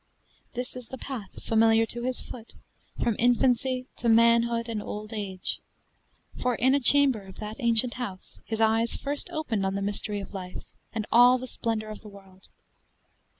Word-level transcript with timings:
This 0.55 0.75
is 0.75 0.87
the 0.87 0.97
path 0.97 1.29
familiar 1.43 1.85
to 1.85 2.01
his 2.01 2.23
foot 2.23 2.55
From 3.03 3.15
infancy 3.19 3.85
to 3.97 4.09
manhood 4.09 4.67
and 4.67 4.81
old 4.81 5.13
age; 5.13 5.59
For 6.41 6.55
in 6.55 6.73
a 6.73 6.79
chamber 6.79 7.21
of 7.21 7.35
that 7.35 7.57
ancient 7.61 7.93
house 7.93 8.41
His 8.45 8.59
eyes 8.59 8.95
first 8.95 9.29
opened 9.29 9.63
on 9.63 9.75
the 9.75 9.81
mystery 9.83 10.19
Of 10.19 10.33
life, 10.33 10.63
and 10.91 11.05
all 11.11 11.37
the 11.37 11.45
splendor 11.45 11.89
of 11.89 12.01
the 12.01 12.09
world. 12.09 12.49